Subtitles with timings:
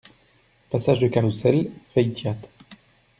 [0.71, 2.35] Passage du Caroussel, Feytiat